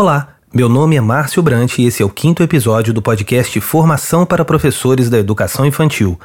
[0.00, 4.24] Olá, meu nome é Márcio Brant e esse é o quinto episódio do podcast Formação
[4.24, 6.16] para Professores da Educação Infantil.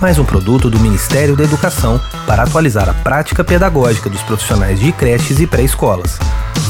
[0.00, 4.92] Mais um produto do Ministério da Educação para atualizar a prática pedagógica dos profissionais de
[4.92, 6.16] creches e pré-escolas.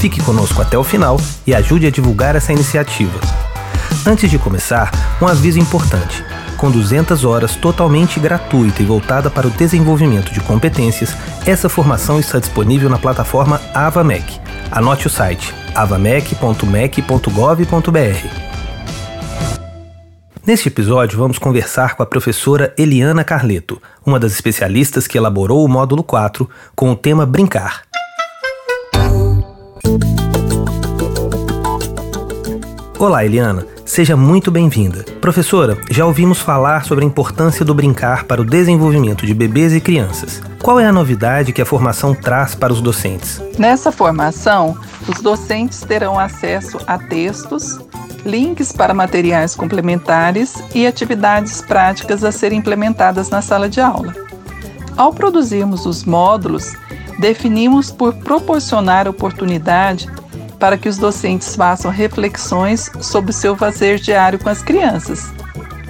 [0.00, 3.20] Fique conosco até o final e ajude a divulgar essa iniciativa.
[4.06, 4.90] Antes de começar,
[5.20, 6.24] um aviso importante
[6.60, 11.16] com 200 horas totalmente gratuita e voltada para o desenvolvimento de competências,
[11.46, 14.38] essa formação está disponível na plataforma AvaMec.
[14.70, 18.50] Anote o site avamec.mec.gov.br.
[20.46, 25.68] Neste episódio, vamos conversar com a professora Eliana Carleto, uma das especialistas que elaborou o
[25.68, 26.46] módulo 4
[26.76, 27.84] com o tema Brincar.
[32.98, 33.79] Olá, Eliana.
[33.90, 35.02] Seja muito bem-vinda.
[35.20, 39.80] Professora, já ouvimos falar sobre a importância do brincar para o desenvolvimento de bebês e
[39.80, 40.40] crianças.
[40.62, 43.42] Qual é a novidade que a formação traz para os docentes?
[43.58, 44.78] Nessa formação,
[45.08, 47.80] os docentes terão acesso a textos,
[48.24, 54.14] links para materiais complementares e atividades práticas a serem implementadas na sala de aula.
[54.96, 56.76] Ao produzirmos os módulos,
[57.18, 60.08] definimos por proporcionar oportunidade
[60.60, 65.32] para que os docentes façam reflexões sobre seu fazer diário com as crianças.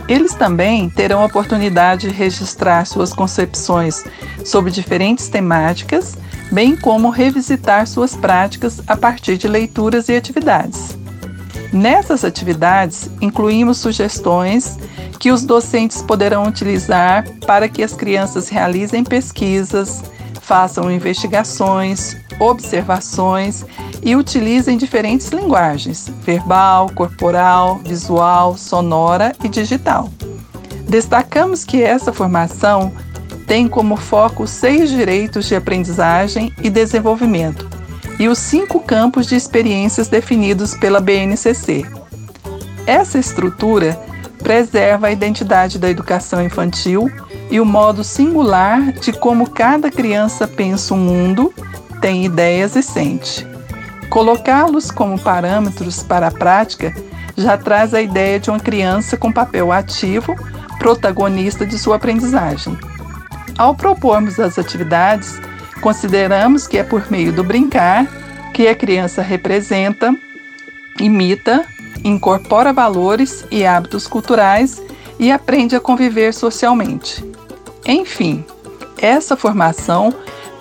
[0.08, 4.04] Eles também terão a oportunidade de registrar suas concepções
[4.44, 6.16] sobre diferentes temáticas,
[6.50, 10.98] bem como revisitar suas práticas a partir de leituras e atividades.
[11.72, 14.76] Nessas atividades, incluímos sugestões
[15.20, 20.02] que os docentes poderão utilizar para que as crianças realizem pesquisas,
[20.40, 23.64] façam investigações, observações
[24.02, 30.10] e utilizem diferentes linguagens: verbal, corporal, visual, sonora e digital.
[30.88, 32.92] Destacamos que essa formação
[33.46, 37.68] tem como foco seis direitos de aprendizagem e desenvolvimento
[38.18, 41.86] e os cinco campos de experiências definidos pela BNCC.
[42.86, 43.98] Essa estrutura
[44.42, 47.10] preserva a identidade da educação infantil
[47.50, 51.52] e o modo singular de como cada criança pensa o mundo,
[52.00, 53.46] tem ideias e sente.
[54.08, 56.94] Colocá-los como parâmetros para a prática
[57.36, 60.34] já traz a ideia de uma criança com papel ativo,
[60.78, 62.76] protagonista de sua aprendizagem.
[63.56, 65.40] Ao propormos as atividades,
[65.80, 68.06] consideramos que é por meio do brincar
[68.52, 70.14] que a criança representa,
[70.98, 71.64] imita,
[72.02, 74.82] incorpora valores e hábitos culturais
[75.18, 77.24] e aprende a conviver socialmente.
[77.86, 78.44] Enfim,
[79.00, 80.12] essa formação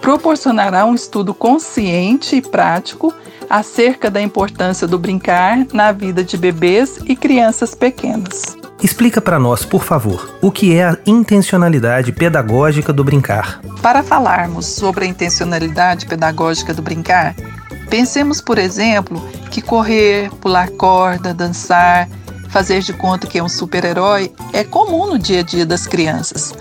[0.01, 3.13] proporcionará um estudo consciente e prático
[3.49, 8.57] acerca da importância do brincar na vida de bebês e crianças pequenas.
[8.81, 13.59] Explica para nós, por favor, o que é a intencionalidade pedagógica do brincar.
[13.81, 17.35] Para falarmos sobre a intencionalidade pedagógica do brincar,
[17.89, 19.21] pensemos, por exemplo,
[19.51, 22.07] que correr, pular corda, dançar,
[22.49, 26.53] fazer de conta que é um super-herói é comum no dia a dia das crianças.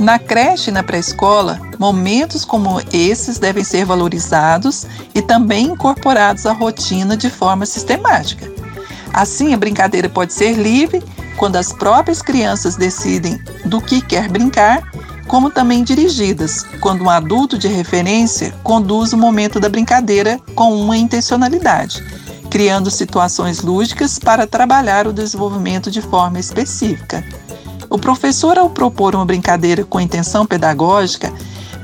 [0.00, 6.52] Na creche e na pré-escola, momentos como esses devem ser valorizados e também incorporados à
[6.52, 8.50] rotina de forma sistemática.
[9.12, 11.02] Assim, a brincadeira pode ser livre
[11.36, 14.82] quando as próprias crianças decidem do que quer brincar,
[15.28, 20.96] como também dirigidas, quando um adulto de referência conduz o momento da brincadeira com uma
[20.96, 22.02] intencionalidade,
[22.50, 27.22] criando situações lúdicas para trabalhar o desenvolvimento de forma específica.
[27.92, 31.30] O professor, ao propor uma brincadeira com intenção pedagógica,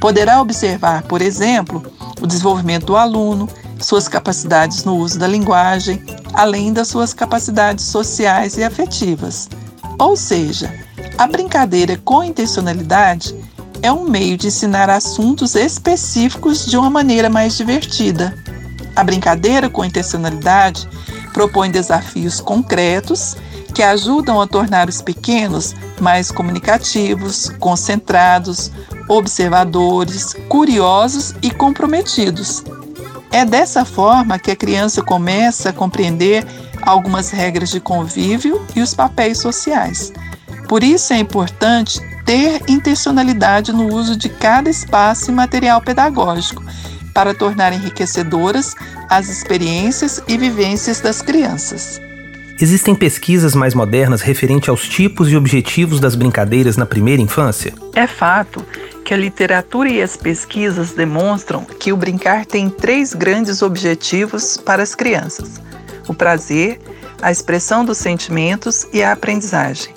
[0.00, 1.82] poderá observar, por exemplo,
[2.18, 3.46] o desenvolvimento do aluno,
[3.78, 6.02] suas capacidades no uso da linguagem,
[6.32, 9.50] além das suas capacidades sociais e afetivas.
[9.98, 10.72] Ou seja,
[11.18, 13.36] a brincadeira com intencionalidade
[13.82, 18.34] é um meio de ensinar assuntos específicos de uma maneira mais divertida.
[18.96, 20.88] A brincadeira com intencionalidade
[21.38, 23.36] propõe desafios concretos
[23.72, 28.72] que ajudam a tornar os pequenos mais comunicativos, concentrados,
[29.08, 32.64] observadores, curiosos e comprometidos.
[33.30, 36.44] É dessa forma que a criança começa a compreender
[36.82, 40.12] algumas regras de convívio e os papéis sociais.
[40.68, 46.64] Por isso é importante ter intencionalidade no uso de cada espaço e material pedagógico
[47.12, 48.74] para tornar enriquecedoras
[49.08, 52.00] as experiências e vivências das crianças.
[52.60, 57.72] Existem pesquisas mais modernas referente aos tipos e objetivos das brincadeiras na primeira infância?
[57.94, 58.64] É fato
[59.04, 64.82] que a literatura e as pesquisas demonstram que o brincar tem três grandes objetivos para
[64.82, 65.60] as crianças:
[66.08, 66.80] o prazer,
[67.22, 69.94] a expressão dos sentimentos e a aprendizagem.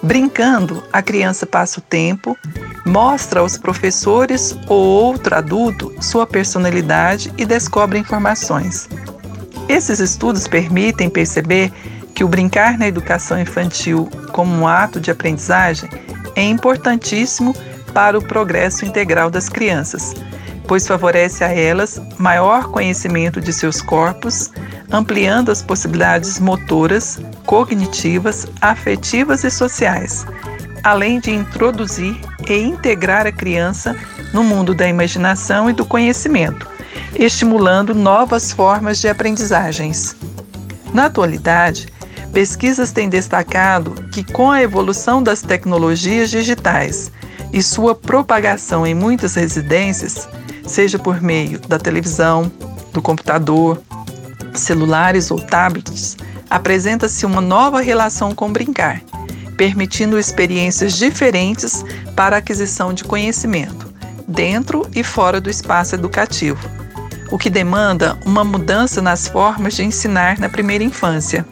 [0.00, 2.38] Brincando, a criança passa o tempo,
[2.86, 8.88] mostra aos professores ou outro adulto sua personalidade e descobre informações.
[9.68, 11.72] Esses estudos permitem perceber
[12.14, 15.90] que o brincar na educação infantil como um ato de aprendizagem
[16.36, 17.54] é importantíssimo
[17.92, 20.14] para o progresso integral das crianças,
[20.68, 24.50] pois favorece a elas maior conhecimento de seus corpos,
[24.92, 30.24] ampliando as possibilidades motoras, cognitivas, afetivas e sociais,
[30.84, 32.16] além de introduzir
[32.48, 33.96] e integrar a criança
[34.32, 36.68] no mundo da imaginação e do conhecimento,
[37.14, 40.16] estimulando novas formas de aprendizagens.
[40.92, 41.88] Na atualidade,
[42.32, 47.10] pesquisas têm destacado que, com a evolução das tecnologias digitais
[47.52, 50.28] e sua propagação em muitas residências,
[50.66, 52.50] seja por meio da televisão,
[52.92, 53.80] do computador,
[54.54, 56.16] celulares ou tablets,
[56.48, 59.02] apresenta-se uma nova relação com brincar,
[59.56, 63.92] permitindo experiências diferentes para aquisição de conhecimento,
[64.26, 66.68] dentro e fora do espaço educativo,
[67.30, 71.46] o que demanda uma mudança nas formas de ensinar na primeira infância.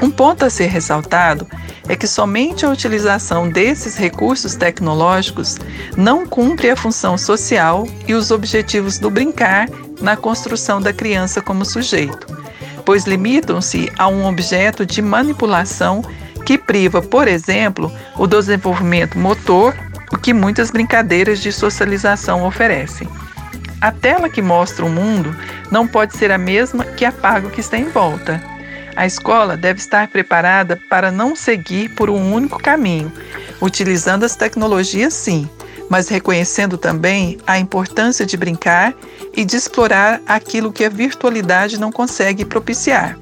[0.00, 1.46] Um ponto a ser ressaltado
[1.88, 5.56] é que somente a utilização desses recursos tecnológicos
[5.96, 9.68] não cumpre a função social e os objetivos do brincar
[10.00, 12.26] na construção da criança como sujeito,
[12.84, 16.02] pois limitam-se a um objeto de manipulação
[16.48, 19.74] que priva, por exemplo, o desenvolvimento motor,
[20.10, 23.06] o que muitas brincadeiras de socialização oferecem.
[23.82, 25.36] A tela que mostra o mundo
[25.70, 28.42] não pode ser a mesma que apaga o que está em volta.
[28.96, 33.12] A escola deve estar preparada para não seguir por um único caminho,
[33.60, 35.46] utilizando as tecnologias sim,
[35.90, 38.94] mas reconhecendo também a importância de brincar
[39.36, 43.18] e de explorar aquilo que a virtualidade não consegue propiciar.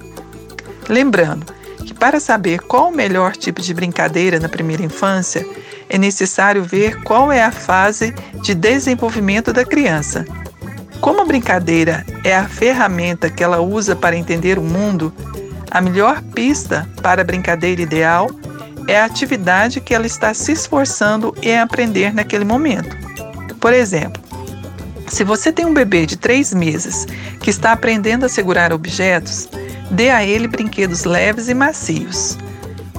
[0.89, 1.56] Lembrando
[1.87, 5.47] que, para saber qual o melhor tipo de brincadeira na primeira infância,
[5.89, 8.13] é necessário ver qual é a fase
[8.43, 10.27] de desenvolvimento da criança.
[11.01, 15.13] Como a brincadeira é a ferramenta que ela usa para entender o mundo,
[15.71, 18.29] a melhor pista para a brincadeira ideal
[18.89, 22.97] é a atividade que ela está se esforçando em aprender naquele momento.
[23.61, 24.23] Por exemplo,
[25.07, 27.07] se você tem um bebê de três meses
[27.41, 29.49] que está aprendendo a segurar objetos,
[29.91, 32.37] Dê a ele brinquedos leves e macios.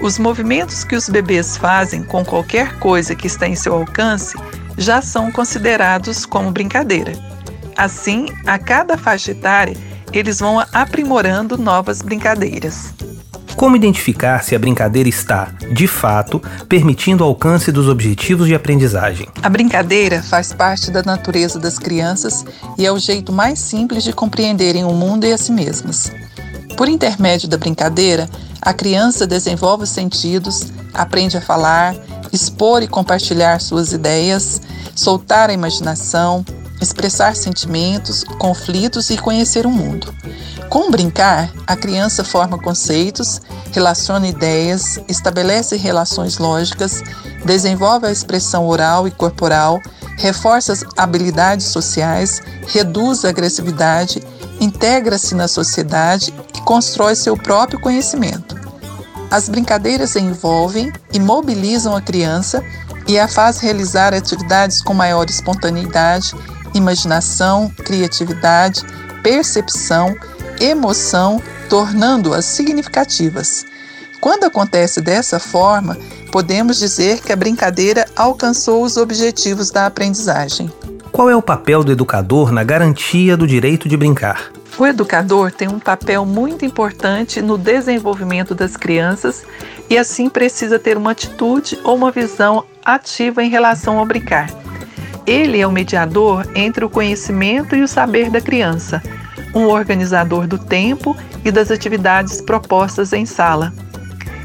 [0.02, 4.38] Os movimentos que os bebês fazem com qualquer coisa que está em seu alcance
[4.78, 7.14] já são considerados como brincadeira.
[7.76, 9.76] Assim, a cada faixa etária,
[10.14, 12.94] eles vão aprimorando novas brincadeiras.
[13.56, 19.28] Como identificar se a brincadeira está, de fato, permitindo o alcance dos objetivos de aprendizagem?
[19.42, 22.46] A brincadeira faz parte da natureza das crianças
[22.78, 26.12] e é o jeito mais simples de compreenderem o mundo e a si mesmas.
[26.78, 28.30] Por intermédio da brincadeira,
[28.62, 31.96] a criança desenvolve os sentidos, aprende a falar,
[32.32, 34.62] expor e compartilhar suas ideias,
[34.96, 36.46] soltar a imaginação,
[36.80, 40.14] expressar sentimentos, conflitos e conhecer o mundo.
[40.70, 43.42] Com brincar, a criança forma conceitos,
[43.72, 47.02] relaciona ideias, estabelece relações lógicas,
[47.44, 49.82] desenvolve a expressão oral e corporal,
[50.18, 54.22] reforça as habilidades sociais, reduz a agressividade,
[54.60, 56.34] integra-se na sociedade
[56.68, 58.58] constrói seu próprio conhecimento.
[59.32, 62.62] As brincadeiras envolvem e mobilizam a criança
[63.08, 66.34] e a faz realizar atividades com maior espontaneidade,
[66.74, 68.84] imaginação, criatividade,
[69.24, 70.14] percepção,
[70.60, 73.66] emoção, tornando-as significativas.
[74.20, 75.98] Quando acontece dessa forma,
[76.30, 80.70] podemos dizer que a brincadeira alcançou os objetivos da aprendizagem.
[81.18, 84.52] Qual é o papel do educador na garantia do direito de brincar?
[84.78, 89.44] O educador tem um papel muito importante no desenvolvimento das crianças
[89.90, 94.52] e, assim, precisa ter uma atitude ou uma visão ativa em relação ao brincar.
[95.26, 99.02] Ele é o mediador entre o conhecimento e o saber da criança,
[99.56, 103.74] um organizador do tempo e das atividades propostas em sala.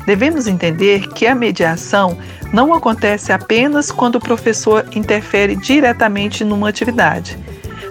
[0.06, 2.18] Devemos entender que a mediação
[2.52, 7.38] não acontece apenas quando o professor interfere diretamente numa atividade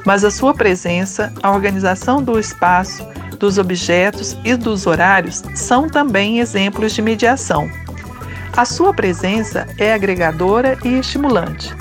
[0.06, 3.06] mas a sua presença, a organização do espaço,
[3.40, 7.70] dos objetos e dos horários são também exemplos de mediação.
[8.56, 11.74] A sua presença é agregadora e estimulante.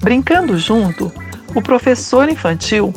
[0.00, 1.12] Brincando junto,
[1.54, 2.92] o professor infantil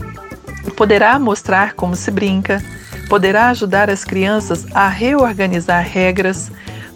[0.76, 2.64] poderá mostrar como se brinca,
[3.12, 6.50] poderá ajudar as crianças a reorganizar regras,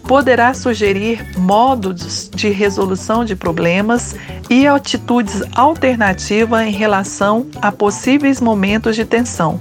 [0.04, 4.16] poderá sugerir modos de resolução de problemas
[4.48, 9.60] e atitudes alternativas em relação a possíveis momentos de tensão.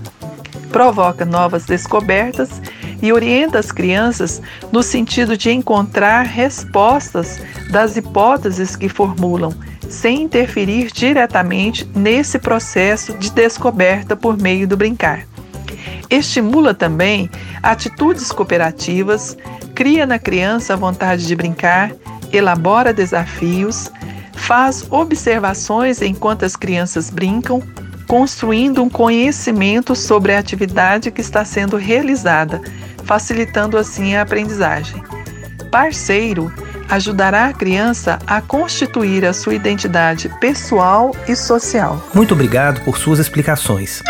[0.70, 2.62] Provoca novas descobertas
[3.02, 7.38] e orienta as crianças no sentido de encontrar respostas
[7.70, 9.54] das hipóteses que formulam,
[9.90, 15.35] sem interferir diretamente nesse processo de descoberta por meio do brincar.
[16.10, 17.30] Estimula também
[17.62, 19.38] atitudes cooperativas,
[19.74, 21.92] cria na criança a vontade de brincar,
[22.32, 23.92] elabora desafios,
[24.34, 27.62] faz observações enquanto as crianças brincam,
[28.08, 32.62] construindo um conhecimento sobre a atividade que está sendo realizada,
[33.04, 35.02] facilitando assim a aprendizagem.
[35.72, 36.54] Parceiro
[36.90, 42.08] ajudará a criança a constituir a sua identidade pessoal e social.
[42.14, 44.02] Muito obrigado por suas explicações.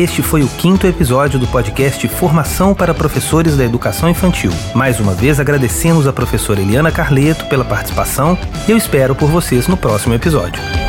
[0.00, 4.50] Este foi o quinto episódio do podcast Formação para Professores da Educação Infantil.
[4.74, 9.68] Mais uma vez agradecemos a professora Eliana Carleto pela participação e eu espero por vocês
[9.68, 10.79] no próximo episódio.